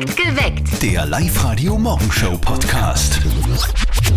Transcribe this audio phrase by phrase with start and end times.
[0.00, 0.80] Geweckt.
[0.80, 3.20] Der Live-Radio-Morgenshow-Podcast.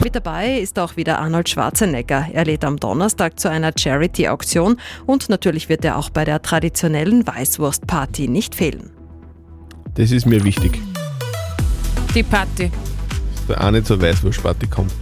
[0.03, 2.27] Mit dabei ist auch wieder Arnold Schwarzenegger.
[2.31, 7.25] Er lädt am Donnerstag zu einer Charity-Auktion und natürlich wird er auch bei der traditionellen
[7.25, 8.91] Weißwurst-Party nicht fehlen.
[9.95, 10.79] Das ist mir wichtig.
[12.13, 12.69] Die Party.
[13.51, 14.93] Der eine zur Weißwurstparty kommt.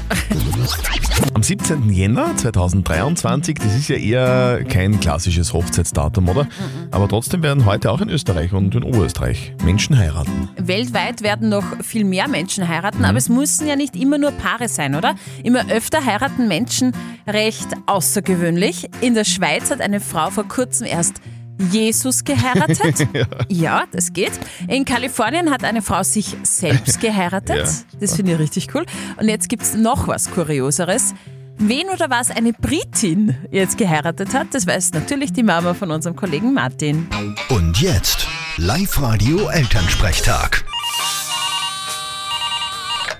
[1.35, 1.87] Am 17.
[1.91, 6.47] Jänner 2023, das ist ja eher kein klassisches Hochzeitsdatum, oder?
[6.89, 10.49] Aber trotzdem werden heute auch in Österreich und in Oberösterreich Menschen heiraten.
[10.57, 14.67] Weltweit werden noch viel mehr Menschen heiraten, aber es müssen ja nicht immer nur Paare
[14.67, 15.13] sein, oder?
[15.43, 16.93] Immer öfter heiraten Menschen
[17.27, 18.89] recht außergewöhnlich.
[19.01, 21.21] In der Schweiz hat eine Frau vor kurzem erst
[21.59, 23.07] Jesus geheiratet.
[23.49, 23.83] ja.
[23.91, 24.31] das geht.
[24.67, 27.67] In Kalifornien hat eine Frau sich selbst geheiratet.
[27.67, 27.73] Ja.
[27.99, 28.85] Das finde ich richtig cool.
[29.17, 31.13] Und jetzt gibt es noch was Kurioseres.
[31.57, 36.15] Wen oder was eine Britin jetzt geheiratet hat, das weiß natürlich die Mama von unserem
[36.15, 37.09] Kollegen Martin.
[37.49, 40.63] Und jetzt Live-Radio-Elternsprechtag.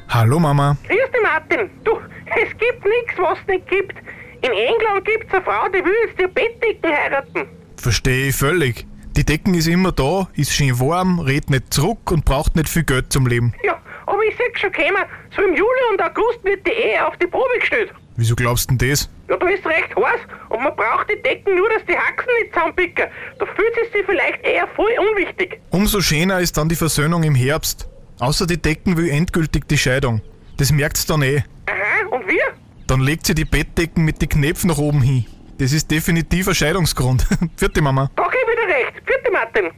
[0.07, 0.77] Hallo Mama.
[0.87, 1.69] Grüß dich, Martin.
[1.83, 3.97] Du, es gibt nichts, was es nicht gibt.
[4.41, 7.58] In England gibt's eine Frau, die will jetzt die Bettdecken heiraten.
[7.79, 8.85] Verstehe ich völlig.
[9.15, 12.83] Die Decken ist immer da, ist schön warm, redet nicht zurück und braucht nicht viel
[12.83, 13.53] Geld zum Leben.
[13.63, 17.15] Ja, aber ich seh's schon kommen, so im Juli und August wird die Ehe auf
[17.17, 17.93] die Probe gestellt.
[18.17, 19.09] Wieso glaubst du denn das?
[19.29, 22.53] Ja, da ist recht heiß und man braucht die Decken nur, dass die Haxen nicht
[22.53, 23.05] zusammenpicken.
[23.39, 25.61] Da fühlt sie sich vielleicht eher voll unwichtig.
[25.69, 27.87] Umso schöner ist dann die Versöhnung im Herbst.
[28.19, 30.21] Außer die Decken will endgültig die Scheidung.
[30.57, 31.43] Das merkt's dann eh.
[31.67, 32.43] Aha, und wir?
[32.87, 35.25] Dann legt sie die Bettdecken mit den Knöpfen nach oben hin.
[35.59, 37.27] Das ist definitiv ein Scheidungsgrund.
[37.57, 38.09] Vierte Mama.
[38.15, 38.93] Da ich wieder recht.
[39.05, 39.71] Vierte Martin.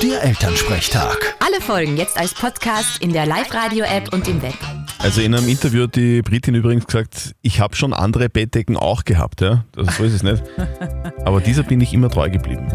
[0.00, 1.34] Der Elternsprechtag.
[1.40, 4.54] Alle Folgen jetzt als Podcast in der Live-Radio-App und im Web.
[5.00, 9.04] Also in einem Interview hat die Britin übrigens gesagt, ich habe schon andere Bettdecken auch
[9.04, 9.64] gehabt, ja.
[9.76, 10.44] Also so ist es nicht.
[11.24, 12.68] Aber dieser bin ich immer treu geblieben.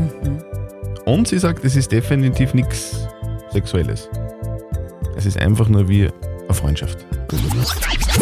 [1.06, 3.08] Und sie sagt, es ist definitiv nichts
[3.54, 4.10] Sexuelles.
[5.16, 6.10] Es ist einfach nur wie
[6.44, 7.06] eine Freundschaft.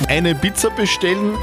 [0.08, 1.36] Eine Pizza bestellen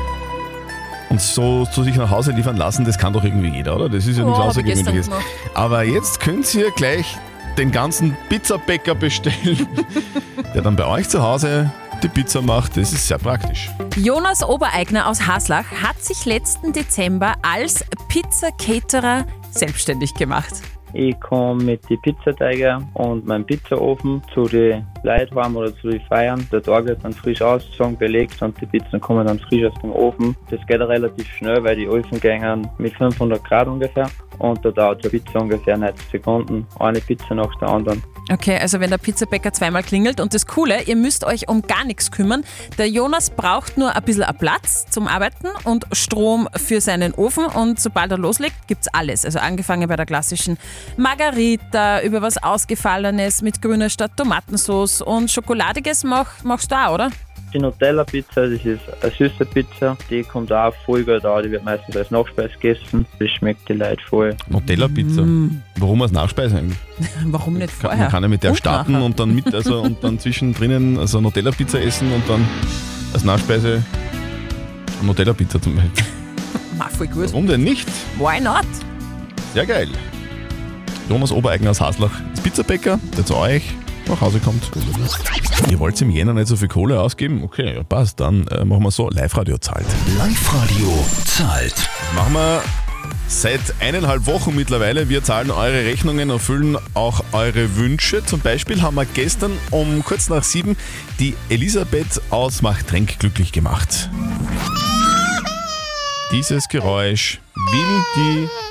[1.10, 3.88] und so zu sich nach Hause liefern lassen, das kann doch irgendwie jeder, oder?
[3.88, 5.10] Das ist ja nichts Oh, gestern Außergewöhnliches.
[5.54, 7.18] Aber jetzt könnt ihr gleich
[7.58, 9.66] den ganzen Pizzabäcker bestellen,
[10.54, 11.70] der dann bei euch zu Hause
[12.02, 12.76] die Pizza macht.
[12.76, 13.70] Das ist sehr praktisch.
[13.96, 20.54] Jonas Obereigner aus Haslach hat sich letzten Dezember als Pizza-Caterer selbstständig gemacht.
[20.92, 26.46] Ich komme mit den Pizzateiger und meinem Pizzaofen zu den Leuten heim oder zu Feiern.
[26.52, 29.92] Der Tag wird dann frisch ausgezogen, belegt und die Pizzen kommen dann frisch aus dem
[29.92, 30.36] Ofen.
[30.50, 35.04] Das geht relativ schnell, weil die Öfen gehen mit 500 Grad ungefähr und da dauert
[35.04, 36.66] die Pizza ungefähr 90 Sekunden.
[36.78, 38.02] Eine Pizza nach der anderen.
[38.32, 41.84] Okay, also wenn der Pizzabäcker zweimal klingelt und das Coole, ihr müsst euch um gar
[41.84, 42.44] nichts kümmern.
[42.78, 47.80] Der Jonas braucht nur ein bisschen Platz zum Arbeiten und Strom für seinen Ofen und
[47.80, 49.24] sobald er loslegt, gibt's alles.
[49.24, 50.58] Also angefangen bei der klassischen
[50.96, 57.10] Margarita, über was Ausgefallenes mit grüner statt Tomatensauce und Schokoladiges mach, machst du auch, oder?
[57.52, 59.96] Die Nutella-Pizza, das ist eine süße Pizza.
[60.08, 61.42] Die kommt auch voll gut an.
[61.42, 63.06] Die wird meistens als Nachspeise gegessen.
[63.18, 64.36] Das schmeckt die Leute voll.
[64.48, 65.24] Nutella-Pizza.
[65.76, 66.78] Warum als Nachspeise eigentlich?
[67.26, 67.98] Warum nicht vorher?
[68.02, 69.04] man kann ja mit der Und starten nachher.
[69.04, 72.46] und dann mit, also und dann zwischendrin also Nutella-Pizza essen und dann
[73.12, 73.82] als Nachspeise
[75.00, 76.04] eine Nutella-Pizza zum Beispiel.
[76.78, 77.32] Ma, voll gut.
[77.32, 77.88] Warum denn nicht?
[78.18, 78.64] Why not?
[79.54, 79.88] Sehr geil.
[81.08, 83.64] Jonas Obereigner aus Haslach ist Pizzabäcker, der zu euch
[84.10, 84.70] nach Hause kommt.
[85.70, 87.42] Ihr wollt im Jänner nicht so viel Kohle ausgeben?
[87.42, 88.20] Okay, ja, passt.
[88.20, 89.86] Dann äh, machen wir so, Live-Radio zahlt.
[90.18, 91.88] Live-Radio zahlt.
[92.14, 92.62] Machen wir
[93.28, 95.08] seit eineinhalb Wochen mittlerweile.
[95.08, 98.24] Wir zahlen eure Rechnungen, erfüllen auch eure Wünsche.
[98.24, 100.76] Zum Beispiel haben wir gestern um kurz nach sieben
[101.18, 104.10] die Elisabeth aus Machtränk glücklich gemacht.
[106.32, 108.69] Dieses Geräusch will die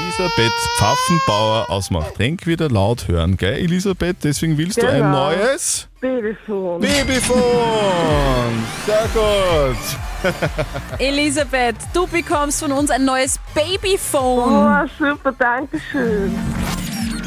[0.00, 4.16] Elisabeth Pfaffenbauer aus Machtränk wieder laut hören, gell Elisabeth?
[4.22, 5.30] Deswegen willst du ein Genau.
[5.30, 6.80] neues Babyphone.
[6.80, 8.64] Babyphone.
[8.86, 10.32] Sehr gut.
[10.98, 14.86] Elisabeth, du bekommst von uns ein neues Babyphone.
[14.86, 16.34] Oh, super, danke schön.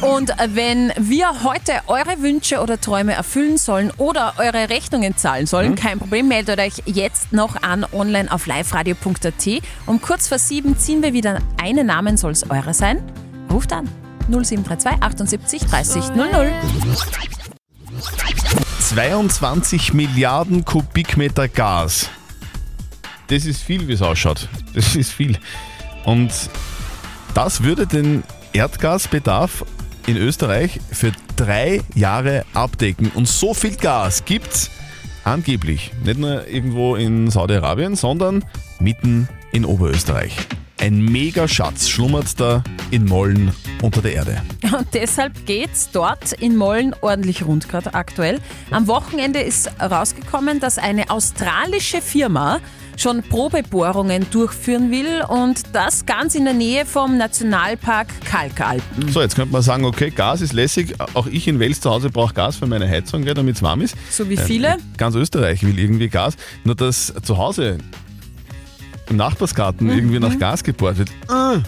[0.01, 5.75] Und wenn wir heute eure Wünsche oder Träume erfüllen sollen oder eure Rechnungen zahlen sollen,
[5.75, 9.61] kein Problem, meldet euch jetzt noch an online auf liveradio.at.
[9.85, 13.03] Um kurz vor sieben ziehen wir wieder einen Namen, soll es eure sein.
[13.51, 13.87] Ruft an
[14.27, 16.51] 0732 78 30 00.
[18.79, 22.09] 22 Milliarden Kubikmeter Gas.
[23.27, 24.49] Das ist viel, wie es ausschaut.
[24.73, 25.37] Das ist viel.
[26.05, 26.31] Und
[27.35, 28.23] das würde den
[28.53, 29.63] Erdgasbedarf
[30.07, 33.11] in Österreich für drei Jahre abdecken.
[33.15, 34.69] Und so viel Gas gibt's
[35.23, 38.43] angeblich nicht nur irgendwo in Saudi-Arabien, sondern
[38.79, 40.35] mitten in Oberösterreich.
[40.79, 43.51] Ein Megaschatz schlummert da in Mollen
[43.83, 44.41] unter der Erde.
[44.63, 48.39] Und deshalb geht's dort in Mollen ordentlich rund gerade aktuell.
[48.71, 52.59] Am Wochenende ist rausgekommen, dass eine australische Firma
[53.01, 59.09] schon Probebohrungen durchführen will und das ganz in der Nähe vom Nationalpark Kalkalpen.
[59.09, 60.95] So, jetzt könnte man sagen, okay, Gas ist lässig.
[61.15, 63.95] Auch ich in Wels zu Hause brauche Gas für meine Heizung, damit es warm ist.
[64.11, 64.77] So wie viele.
[64.97, 66.35] Ganz Österreich will irgendwie Gas.
[66.63, 67.79] Nur dass zu Hause
[69.09, 71.09] im Nachbarsgarten irgendwie nach Gas gebohrt wird.
[71.29, 71.59] Äh.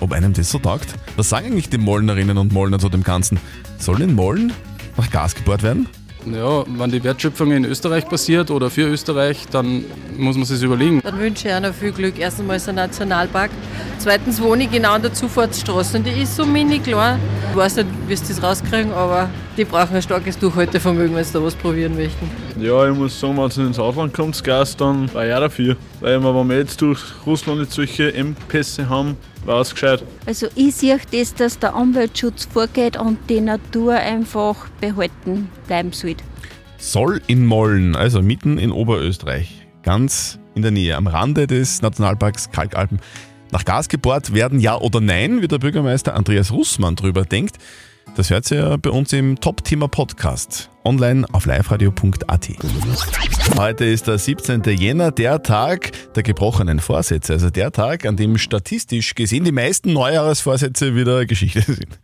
[0.00, 0.88] Ob einem das so taugt?
[1.16, 3.38] Was sagen eigentlich die Mollnerinnen und Mollner zu dem Ganzen?
[3.78, 4.52] Soll in Mollen
[4.96, 5.88] nach Gas gebohrt werden?
[6.26, 9.84] Ja, wenn die Wertschöpfung in Österreich passiert oder für Österreich, dann
[10.16, 11.00] muss man sich überlegen.
[11.02, 12.18] Dann wünsche ich ihnen viel Glück.
[12.18, 13.50] Erstens mal ist ein Nationalpark.
[13.98, 17.18] Zweitens wohne ich genau an der Zufahrtsstraße und die ist so mini klar.
[17.50, 21.32] Ich weiß nicht, wie sie das rauskriegen, aber die brauchen ein starkes Durchhaltevermögen, wenn sie
[21.32, 22.30] da was probieren möchten.
[22.60, 25.40] Ja, ich muss sagen, wenn es ins Ausland kommt, das Gas, dann war ich auch
[25.40, 25.76] dafür.
[26.00, 30.02] Weil wir, wenn wir jetzt durch Russland jetzt solche Engpässe haben, war es gescheit.
[30.26, 36.24] Also ich sehe das, dass der Umweltschutz vorgeht und die Natur einfach behalten bleiben sollte.
[36.78, 42.50] Soll in Mollen, also mitten in Oberösterreich, ganz in der Nähe, am Rande des Nationalparks
[42.50, 43.00] Kalkalpen,
[43.54, 47.56] nach Gas gebohrt werden, ja oder nein, wie der Bürgermeister Andreas Russmann drüber denkt.
[48.16, 50.73] Das hört ihr ja bei uns im Top-Thema-Podcast.
[50.84, 52.48] Online auf liveradio.at.
[53.56, 54.62] Heute ist der 17.
[54.64, 57.32] Jänner, der Tag der gebrochenen Vorsätze.
[57.32, 61.98] Also der Tag, an dem statistisch gesehen die meisten Neujahresvorsätze wieder Geschichte sind.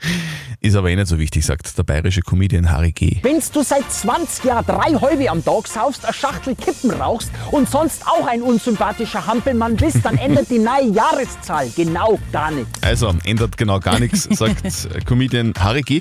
[0.62, 3.19] Ist aber eh nicht so wichtig, sagt der bayerische Comedian Harry G.
[3.23, 7.69] Wenn du seit 20 Jahren drei Häube am Tag saufst, eine Schachtel Kippen rauchst und
[7.69, 12.83] sonst auch ein unsympathischer Hampelmann bist, dann ändert die neue Jahreszahl genau gar nichts.
[12.83, 14.62] Also ändert genau gar nichts, sagt
[15.06, 16.00] Comedian Harry G.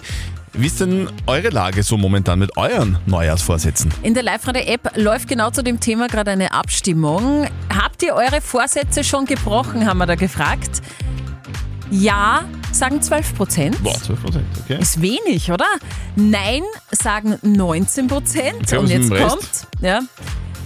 [0.54, 3.94] Wie ist denn eure Lage so momentan mit euren Neujahrsvorsätzen?
[4.04, 7.48] In der Live-Radio-App läuft genau zu dem Thema gerade eine Abstimmung.
[7.74, 10.82] Habt ihr eure Vorsätze schon gebrochen, haben wir da gefragt.
[11.92, 13.84] Ja, sagen 12 Prozent.
[13.84, 14.80] Boah, 12 Prozent, okay.
[14.80, 15.68] Ist wenig, oder?
[16.16, 18.74] Nein, sagen 19 Prozent.
[18.74, 20.02] Und jetzt kommt, ja,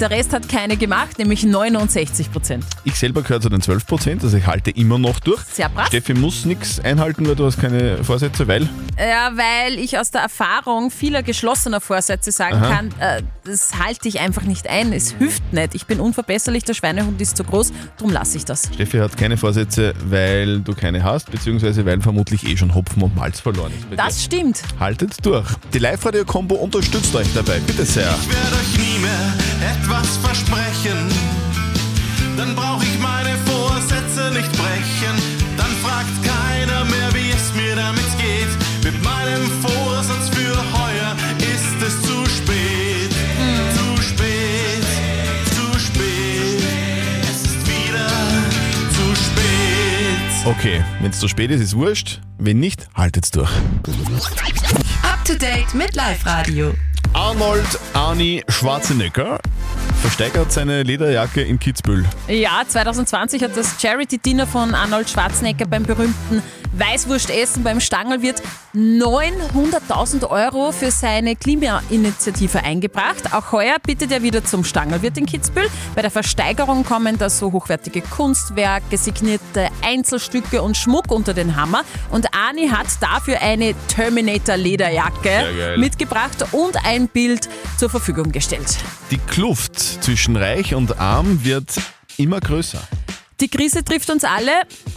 [0.04, 2.66] der Rest hat keine gemacht, nämlich 69 Prozent.
[2.84, 5.42] Ich selber gehöre zu den 12 Prozent, also ich halte immer noch durch.
[5.54, 5.88] Sehr brav.
[5.88, 8.68] Steffi muss nichts einhalten, weil du hast keine Vorsätze, weil
[9.00, 12.76] Ja, weil ich aus der Erfahrung vieler geschlossener Vorsätze sagen Aha.
[12.76, 14.92] kann, äh, das halte ich einfach nicht ein.
[14.92, 15.74] Es hilft nicht.
[15.74, 18.70] Ich bin unverbesserlich, der Schweinehund ist zu groß, darum lasse ich das.
[18.74, 23.16] Steffi hat keine Vorsätze, weil du keine hast, beziehungsweise weil vermutlich eh schon Hopfen und
[23.16, 23.90] Malz verloren ist.
[23.90, 24.58] bei Das stimmt.
[24.64, 24.80] dir.
[24.82, 25.48] Haltet durch.
[25.74, 28.14] Die Live-Radio-Kombo unterstützt euch dabei, bitte sehr.
[28.22, 31.10] Ich werde euch nie mehr etwas versprechen.
[32.38, 35.16] Dann brauche ich meine Vorsätze nicht brechen.
[35.58, 38.52] Dann fragt keiner mehr, wie es mir damit geht.
[38.84, 43.12] Mit meinem Vorsatz für heuer ist es zu spät.
[43.78, 44.84] Zu spät,
[45.56, 46.64] zu spät.
[47.24, 48.10] Es ist wieder
[48.98, 50.46] zu spät.
[50.46, 52.20] Okay, wenn es zu spät ist, ist wurscht.
[52.38, 53.52] Wenn nicht, haltet's durch.
[55.04, 56.74] Up to date mit Live Radio.
[57.14, 59.40] Arnold Arni Schwarzenegger
[60.02, 62.06] versteigert seine Lederjacke in Kitzbühel.
[62.28, 66.42] Ja, 2020 hat das Charity-Dinner von Arnold Schwarzenegger beim berühmten
[66.78, 68.42] Weißwurstessen beim Stangelwirt
[68.76, 73.34] 900.000 Euro für seine Klimainitiative eingebracht.
[73.34, 75.70] Auch heuer bittet er wieder zum Stangelwirt in Kitzbühel.
[75.94, 81.84] Bei der Versteigerung kommen da so hochwertige Kunstwerke, signierte Einzelstücke und Schmuck unter den Hammer.
[82.10, 88.78] Und Arni hat dafür eine Terminator-Lederjacke mitgebracht und ein Bild zur Verfügung gestellt.
[89.12, 91.76] Die Kluft zwischen Reich und Arm wird
[92.18, 92.82] immer größer.
[93.44, 94.52] Die Krise trifft uns alle.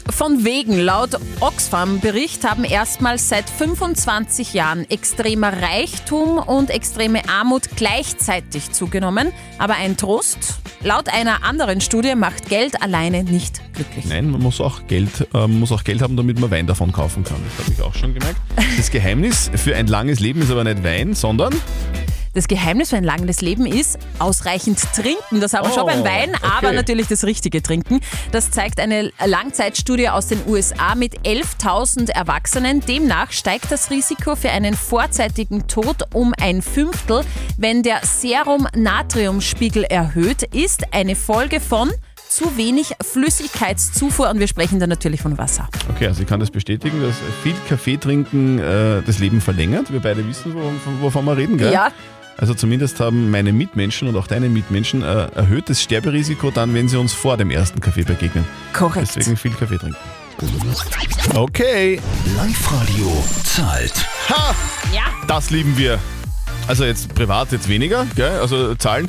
[0.09, 8.71] Von wegen, laut Oxfam-Bericht haben erstmals seit 25 Jahren extremer Reichtum und extreme Armut gleichzeitig
[8.71, 9.33] zugenommen.
[9.59, 14.05] Aber ein Trost, laut einer anderen Studie macht Geld alleine nicht glücklich.
[14.05, 17.25] Nein, man muss auch Geld, äh, muss auch Geld haben, damit man Wein davon kaufen
[17.25, 17.39] kann.
[17.49, 18.41] Das habe ich auch schon gemerkt.
[18.77, 21.53] Das Geheimnis für ein langes Leben ist aber nicht Wein, sondern
[22.37, 25.41] Das Geheimnis für ein langes Leben ist ausreichend trinken.
[25.41, 26.77] Das haben wir schon Oh, beim Wein, aber okay.
[26.77, 28.01] natürlich das richtige Trinken.
[28.31, 32.81] Das zeigt eine Langzeitstudie aus den USA mit 11.000 Erwachsenen.
[32.83, 37.23] Demnach steigt das Risiko für einen vorzeitigen Tod um ein Fünftel,
[37.57, 40.93] wenn der Serum-Natriumspiegel erhöht ist.
[40.93, 41.91] Eine Folge von
[42.29, 45.71] zu wenig Flüssigkeitszufuhr und wir sprechen da natürlich von Wasser.
[45.89, 49.91] Okay, also ich kann das bestätigen, dass viel Kaffee trinken äh, das Leben verlängert.
[49.91, 51.73] Wir beide wissen, wovon, wovon wir reden, gell?
[51.73, 51.91] Ja.
[52.39, 56.99] Also zumindest haben meine Mitmenschen und auch deine Mitmenschen äh, erhöhtes Sterberisiko dann, wenn sie
[56.99, 58.45] uns vor dem ersten Kaffee begegnen.
[58.73, 59.17] Korrekt.
[59.17, 59.97] Deswegen viel Kaffee trinken.
[61.35, 61.99] Okay.
[62.37, 63.95] Live-Radio zahlt.
[64.29, 64.55] Ha!
[64.93, 65.05] Ja.
[65.27, 65.99] Das lieben wir.
[66.69, 68.41] Also jetzt privat jetzt weniger, gell?
[68.41, 69.09] also Zahlen.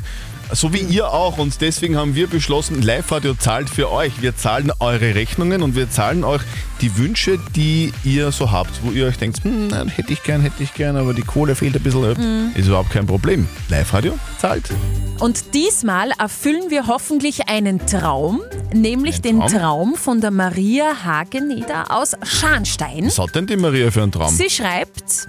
[0.52, 1.38] So wie ihr auch.
[1.38, 4.20] Und deswegen haben wir beschlossen, Live-Radio zahlt für euch.
[4.20, 6.42] Wir zahlen eure Rechnungen und wir zahlen euch
[6.80, 10.40] die Wünsche, die ihr so habt, wo ihr euch denkt, hm, nein, hätte ich gern,
[10.42, 11.98] hätte ich gern, aber die Kohle fehlt ein bisschen.
[12.18, 12.52] Mhm.
[12.54, 13.48] Ist überhaupt kein Problem.
[13.68, 14.70] Live-Radio zahlt.
[15.18, 18.40] Und diesmal erfüllen wir hoffentlich einen Traum,
[18.72, 19.50] nämlich den Traum?
[19.50, 23.06] Traum von der Maria Hageneder aus Scharnstein.
[23.06, 24.32] Was hat denn die Maria für einen Traum?
[24.32, 25.28] Sie schreibt,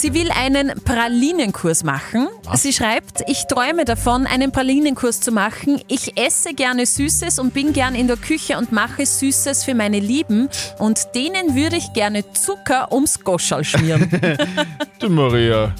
[0.00, 2.28] sie will einen Pralinenkurs machen.
[2.54, 5.80] Sie schreibt, ich träume davon, einen Pralinenkurs zu machen.
[5.88, 10.00] Ich esse gerne Süßes und bin gern in der Küche und mache Süßes für meine
[10.00, 10.48] Lieben.
[10.78, 14.08] Und denen würde ich gerne Zucker ums Goschal schmieren.
[15.02, 15.74] Die Maria.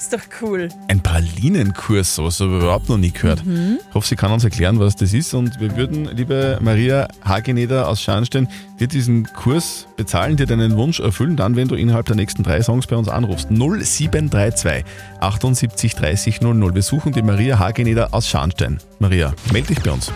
[0.00, 0.70] Ist doch cool.
[0.88, 3.44] Ein Pralinenkurs, sowas habe ich überhaupt noch nie gehört.
[3.44, 3.80] Mhm.
[3.86, 5.34] Ich hoffe, sie kann uns erklären, was das ist.
[5.34, 11.00] Und wir würden, liebe Maria Hageneder aus Scharnstein, dir diesen Kurs bezahlen, dir deinen Wunsch
[11.00, 13.50] erfüllen, dann, wenn du innerhalb der nächsten drei Songs bei uns anrufst.
[13.50, 14.86] 0732
[15.20, 16.74] 78 30 00.
[16.74, 18.78] Wir suchen die Maria Hageneder aus Scharnstein.
[19.00, 20.10] Maria, melde dich bei uns.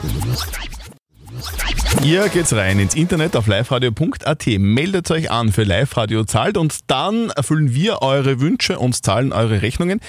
[2.02, 7.28] Ihr geht's rein ins Internet auf liveradio.at, meldet euch an für Live-Radio zahlt und dann
[7.30, 10.00] erfüllen wir eure Wünsche und zahlen eure Rechnungen.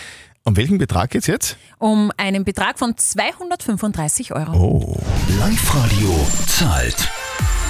[0.44, 1.58] Um welchen Betrag geht's jetzt?
[1.80, 4.52] Um einen Betrag von 235 Euro.
[4.54, 5.00] Oh.
[5.40, 7.10] Live-Radio zahlt.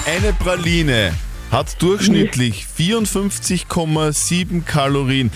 [0.06, 1.12] Eine Praline
[1.50, 5.30] hat durchschnittlich 54,7 Kalorien.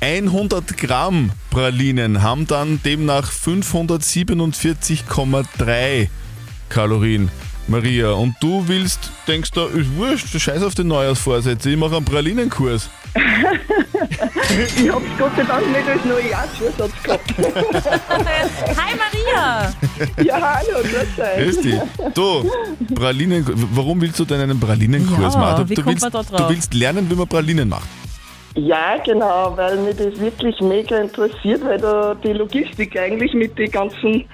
[0.00, 6.08] 100 Gramm Pralinen haben dann demnach 547,3
[6.68, 7.32] Kalorien.
[7.68, 12.04] Maria, und du willst, denkst du, ist wurscht, scheiß auf den Neujahrsvorsätze, ich mache einen
[12.04, 12.88] Pralinenkurs.
[13.14, 17.34] ich hab's Gott sei Dank nicht als Neujahrsvorsatz gehabt.
[18.76, 19.72] Hi Maria!
[20.22, 21.44] ja, hallo, grüß euch.
[21.44, 21.74] Grüß dich.
[22.14, 22.50] Du,
[22.94, 23.44] Pralinen,
[23.74, 25.64] warum willst du denn einen Pralinenkurs Ja, machen?
[25.64, 26.48] Du, wie du, kommt willst, man da drauf?
[26.48, 27.88] du willst lernen, wie man Pralinen macht.
[28.54, 33.70] Ja, genau, weil mich das wirklich mega interessiert, weil da die Logistik eigentlich mit den
[33.70, 34.24] ganzen.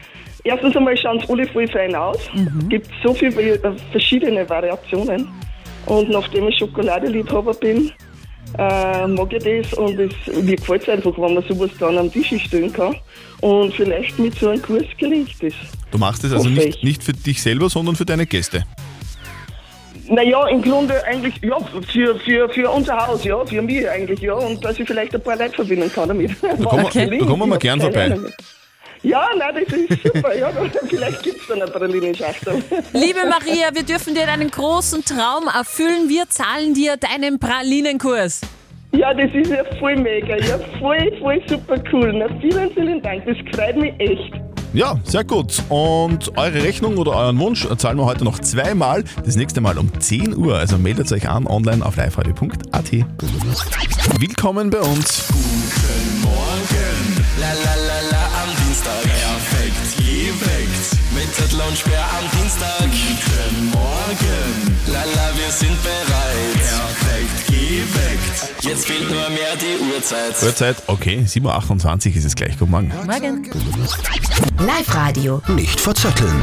[0.44, 2.18] Erstens einmal schauen sie alle voll fein aus.
[2.34, 2.68] Mhm.
[2.68, 5.28] gibt so viele äh, verschiedene Variationen.
[5.86, 7.90] Und nachdem ich Schokoladeliebhaber bin,
[8.58, 12.12] äh, mag ich das und es, mir gefällt es einfach, wenn man sowas dann am
[12.12, 12.94] Tisch stellen kann.
[13.40, 15.54] Und vielleicht mit so einem Kurs gelingt das.
[15.90, 18.64] Du machst es also nicht, nicht für dich selber, sondern für deine Gäste.
[20.08, 21.56] Naja, im Grunde eigentlich, ja,
[21.90, 25.22] für, für, für unser Haus, ja, für mich eigentlich, ja, und dass ich vielleicht ein
[25.22, 26.32] paar Leute verbinden kann damit.
[26.42, 28.14] Da kommen, wir, da kommen wir mal gern vorbei.
[29.04, 30.50] Ja, nein, das ist super, ja,
[30.88, 32.54] vielleicht gibt es dann eine Pralinenschachtel.
[32.94, 36.08] Liebe Maria, wir dürfen dir deinen großen Traum erfüllen.
[36.08, 38.40] Wir zahlen dir deinen Pralinenkurs.
[38.92, 42.14] Ja, das ist ja voll mega, ja, voll, voll super cool.
[42.14, 44.32] Na, vielen, vielen Dank, das freut mich echt.
[44.73, 45.62] Ja, sehr gut.
[45.68, 49.04] Und eure Rechnung oder euren Wunsch zahlen wir heute noch zweimal.
[49.23, 50.56] Das nächste Mal um 10 Uhr.
[50.56, 52.92] Also meldet euch an online auf liveradio.at.
[54.18, 55.28] Willkommen bei uns.
[55.28, 57.93] Guten Morgen, la la la
[61.34, 62.80] Zettel und Sperr am Dienstag.
[62.80, 66.54] Guten Morgen, la la wir sind bereit.
[66.54, 68.64] Perfekt geweckt.
[68.64, 70.40] Jetzt fehlt nur mehr die Uhrzeit.
[70.42, 72.56] Uhrzeit, okay, 7.28 Uhr ist es gleich.
[72.58, 72.92] Guten Morgen.
[73.06, 73.50] Morgen.
[74.64, 75.42] Live-Radio.
[75.48, 76.42] Nicht verzetteln.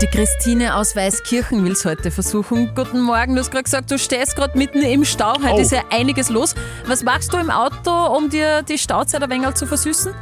[0.00, 2.74] Die Christine aus Weißkirchen will es heute versuchen.
[2.74, 5.34] Guten Morgen, du hast gerade gesagt, du stehst gerade mitten im Stau.
[5.34, 5.60] Heute Oh.
[5.60, 6.54] ist ja einiges los.
[6.86, 10.12] Was machst du im Auto, um dir die Stauzeit ein wenig zu versüßen?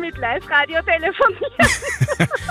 [0.00, 2.28] Mit Live-Radio telefonieren.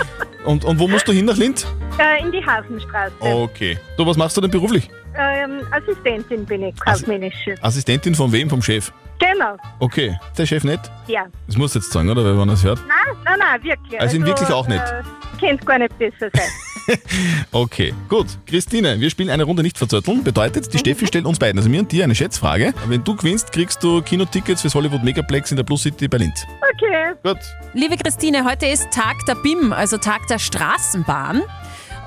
[0.45, 1.67] Und, und wo musst du hin nach Linz?
[1.99, 3.13] äh, in die Hafenstraße.
[3.19, 3.77] Okay.
[3.97, 4.89] Du, was machst du denn beruflich?
[5.17, 7.55] Ähm, Assistentin bin ich, kaufmännische.
[7.61, 8.49] Assistentin von wem?
[8.49, 8.91] Vom Chef?
[9.19, 10.17] Genau, Okay.
[10.37, 10.79] Der Chef nicht?
[11.07, 11.25] ja.
[11.45, 12.23] Das musst du jetzt sagen, oder?
[12.23, 12.79] Weil man das hört.
[12.87, 13.99] Nein, nein, nein, wirklich.
[14.01, 14.81] Also ihn wirklich auch nicht?
[14.81, 15.03] Äh,
[15.39, 16.49] Könnte gar nicht besser sein.
[17.51, 18.27] Okay, gut.
[18.45, 20.23] Christine, wir spielen eine Runde nicht verzötteln.
[20.23, 22.73] Bedeutet, die Steffi stellt uns beiden, also mir und dir, eine Schätzfrage.
[22.87, 26.45] Wenn du gewinnst, kriegst du Kinotickets fürs Hollywood Megaplex in der Plus City bei Linz.
[26.73, 27.13] Okay.
[27.23, 27.39] Gut.
[27.73, 31.41] Liebe Christine, heute ist Tag der BIM, also Tag der Straßenbahn.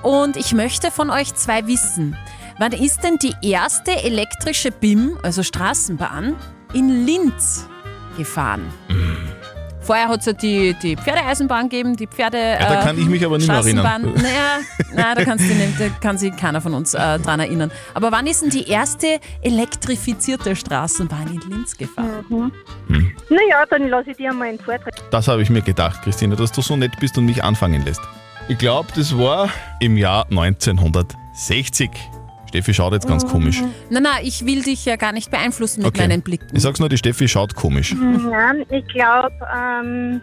[0.02, 2.16] Und ich möchte von euch zwei wissen,
[2.58, 6.36] wann ist denn die erste elektrische BIM, also Straßenbahn,
[6.72, 7.66] in Linz
[8.16, 8.62] gefahren?
[9.84, 12.38] Vorher hat es ja die, die Pferdeeisenbahn gegeben, die Pferde.
[12.38, 14.14] Ja, da kann ich mich aber nicht mehr erinnern.
[14.24, 14.58] Naja,
[14.94, 17.70] naja, da, kannst du nicht, da kann sich keiner von uns äh, dran erinnern.
[17.92, 22.24] Aber wann ist denn die erste elektrifizierte Straßenbahn in Linz gefahren?
[22.28, 23.12] Mhm.
[23.28, 24.94] Naja, dann lasse ich dir mal einen Vortrag.
[25.10, 28.00] Das habe ich mir gedacht, Christine, dass du so nett bist und mich anfangen lässt.
[28.48, 29.50] Ich glaube, das war
[29.80, 31.90] im Jahr 1960.
[32.54, 33.62] Steffi schaut jetzt ganz komisch.
[33.90, 36.02] Nein, nein, ich will dich ja gar nicht beeinflussen mit Okay.
[36.02, 36.46] meinen Blicken.
[36.54, 37.92] Ich sag's nur, die Steffi schaut komisch.
[37.98, 40.22] Nein, ich glaube, ähm,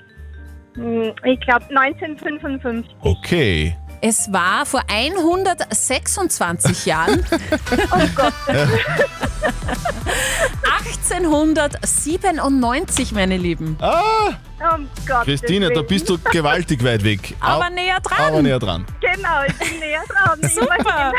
[1.25, 2.95] ich glaube 1955.
[3.01, 3.75] Okay.
[4.00, 7.21] Es war vor 126 Jahren.
[7.91, 8.33] Oh Gott.
[11.81, 13.77] 1897, meine Lieben.
[13.79, 14.33] Ah,
[14.75, 15.25] Um Gott.
[15.25, 17.36] Christine, da bist du gewaltig weit weg.
[17.39, 18.17] Aber Au- näher dran.
[18.27, 18.86] Aber näher dran.
[19.01, 20.39] Genau, ich bin näher dran.
[20.50, 21.12] Super.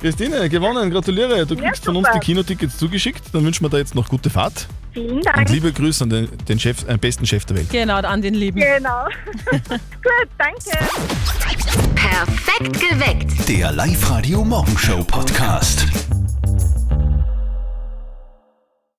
[0.00, 1.46] Christine, gewonnen, gratuliere.
[1.46, 2.18] Du Ja, kriegst von uns super.
[2.18, 3.24] die Kinotickets zugeschickt.
[3.32, 4.66] Dann wünschen wir dir jetzt noch gute Fahrt.
[4.92, 5.38] Vielen Dank.
[5.38, 7.70] Und liebe Grüße an den, den Chef, äh, besten Chef der Welt.
[7.70, 8.60] Genau, an den Lieben.
[8.60, 9.06] Genau.
[9.50, 10.70] Gut, danke.
[11.94, 13.48] Perfekt geweckt.
[13.48, 15.86] Der Live-Radio Morgenshow Podcast.